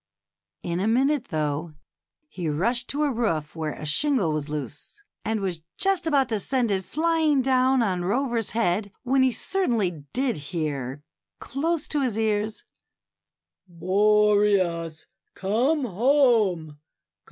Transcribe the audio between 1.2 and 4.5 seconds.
though, he rushed to a roof where a shingle was